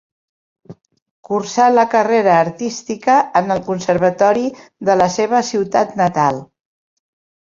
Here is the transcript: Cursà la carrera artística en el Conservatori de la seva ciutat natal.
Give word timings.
Cursà 1.27 1.65
la 1.73 1.83
carrera 1.91 2.31
artística 2.45 3.17
en 3.41 3.55
el 3.55 3.61
Conservatori 3.67 4.47
de 4.89 4.95
la 5.03 5.09
seva 5.17 5.43
ciutat 5.51 5.93
natal. 6.01 6.41